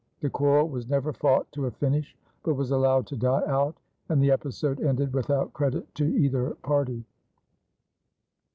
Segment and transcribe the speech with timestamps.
[0.21, 3.75] The quarrel was never fought to a finish but was allowed to die out,
[4.09, 7.05] and the episode ended without credit to either party.